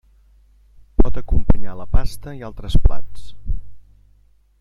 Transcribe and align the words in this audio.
Pot 1.01 1.19
acompanyar 1.21 1.75
la 1.81 1.87
pasta 1.97 2.33
i 2.39 2.47
altres 2.49 2.79
plats. 2.87 3.29